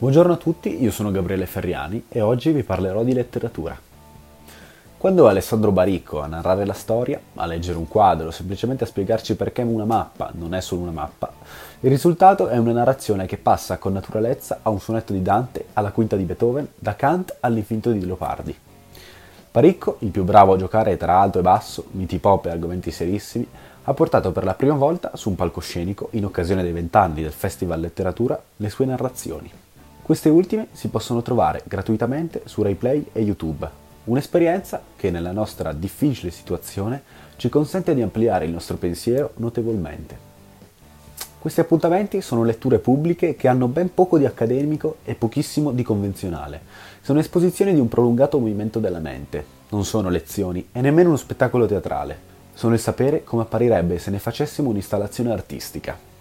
[0.00, 3.76] Buongiorno a tutti, io sono Gabriele Ferriani e oggi vi parlerò di letteratura.
[4.96, 9.62] Quando Alessandro Baricco a narrare la storia, a leggere un quadro, semplicemente a spiegarci perché
[9.62, 11.32] una mappa non è solo una mappa,
[11.80, 15.90] il risultato è una narrazione che passa con naturalezza a un sonetto di Dante, alla
[15.90, 18.56] quinta di Beethoven, da Kant all'infinito di Leopardi.
[19.50, 23.48] Baricco, il più bravo a giocare tra alto e basso, miti pop e argomenti serissimi,
[23.82, 27.80] ha portato per la prima volta su un palcoscenico, in occasione dei vent'anni del Festival
[27.80, 29.66] Letteratura, le sue narrazioni.
[30.08, 33.68] Queste ultime si possono trovare gratuitamente su RaiPlay e YouTube,
[34.04, 37.02] un'esperienza che nella nostra difficile situazione
[37.36, 40.16] ci consente di ampliare il nostro pensiero notevolmente.
[41.38, 46.62] Questi appuntamenti sono letture pubbliche che hanno ben poco di accademico e pochissimo di convenzionale.
[47.02, 51.66] Sono esposizioni di un prolungato movimento della mente, non sono lezioni e nemmeno uno spettacolo
[51.66, 52.18] teatrale.
[52.54, 56.17] Sono il sapere come apparirebbe se ne facessimo un'installazione artistica.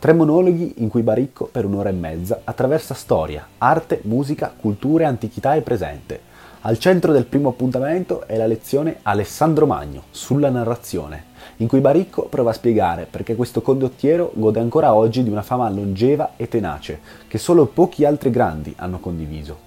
[0.00, 5.56] Tre monologhi in cui Baricco, per un'ora e mezza, attraversa storia, arte, musica, culture, antichità
[5.56, 6.20] e presente.
[6.60, 11.24] Al centro del primo appuntamento è la lezione Alessandro Magno sulla narrazione,
[11.56, 15.68] in cui Baricco prova a spiegare perché questo condottiero gode ancora oggi di una fama
[15.68, 19.66] longeva e tenace, che solo pochi altri grandi hanno condiviso.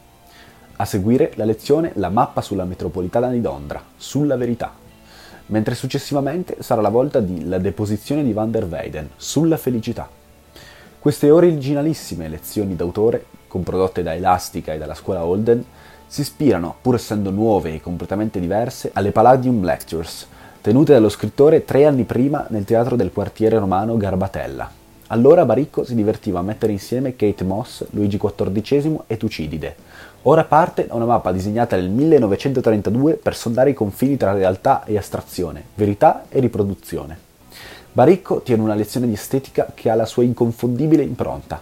[0.77, 4.79] A seguire la lezione La mappa sulla metropolitana di Londra, sulla verità
[5.47, 10.20] mentre successivamente sarà la volta di La deposizione di Van der Weyden, sulla felicità.
[11.01, 15.65] Queste originalissime lezioni d'autore, comprodotte da Elastica e dalla scuola Holden,
[16.05, 20.27] si ispirano, pur essendo nuove e completamente diverse, alle Palladium Lectures,
[20.61, 24.69] tenute dallo scrittore tre anni prima nel teatro del quartiere romano Garbatella.
[25.07, 29.75] Allora Baricco si divertiva a mettere insieme Kate Moss, Luigi XIV e Tucidide.
[30.21, 34.99] Ora parte da una mappa disegnata nel 1932 per sondare i confini tra realtà e
[34.99, 37.29] astrazione, verità e riproduzione.
[37.93, 41.61] Baricco tiene una lezione di estetica che ha la sua inconfondibile impronta.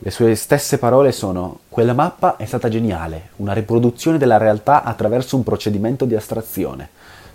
[0.00, 5.36] Le sue stesse parole sono Quella mappa è stata geniale, una riproduzione della realtà attraverso
[5.36, 6.88] un procedimento di astrazione.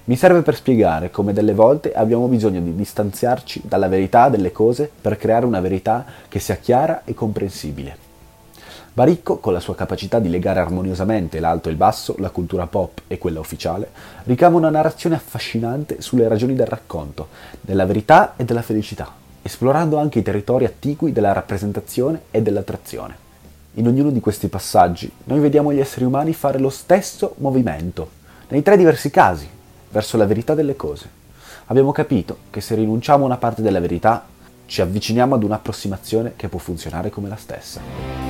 [0.04, 4.92] Mi serve per spiegare come delle volte abbiamo bisogno di distanziarci dalla verità delle cose
[5.00, 8.09] per creare una verità che sia chiara e comprensibile.
[9.00, 13.04] Baricco, con la sua capacità di legare armoniosamente l'alto e il basso, la cultura pop
[13.08, 13.92] e quella ufficiale,
[14.26, 17.30] ricava una narrazione affascinante sulle ragioni del racconto,
[17.62, 19.10] della verità e della felicità,
[19.42, 23.16] esplorando anche i territori attigui della rappresentazione e dell'attrazione.
[23.76, 28.10] In ognuno di questi passaggi noi vediamo gli esseri umani fare lo stesso movimento,
[28.50, 29.48] nei tre diversi casi,
[29.92, 31.08] verso la verità delle cose.
[31.68, 34.26] Abbiamo capito che se rinunciamo a una parte della verità,
[34.66, 38.29] ci avviciniamo ad un'approssimazione che può funzionare come la stessa.